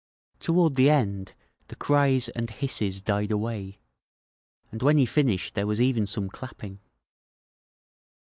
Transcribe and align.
Toward 0.39 0.77
the 0.77 0.89
end, 0.89 1.35
the 1.67 1.75
cries 1.75 2.27
and 2.29 2.49
hisses 2.49 3.03
died 3.03 3.29
away, 3.29 3.81
and 4.71 4.81
when 4.81 4.97
he 4.97 5.05
finished 5.05 5.53
there 5.53 5.67
was 5.67 5.79
even 5.79 6.07
some 6.07 6.27
clapping. 6.27 6.79